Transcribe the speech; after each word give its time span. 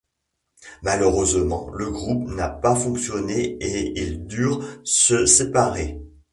Malheureusement, 0.81 1.69
le 1.75 1.91
groupe 1.91 2.27
n'a 2.29 2.49
pas 2.49 2.73
fonctionné 2.75 3.39
et 3.59 3.93
ils 3.99 4.25
durent 4.25 4.63
se 4.83 5.27
séparer. 5.27 5.99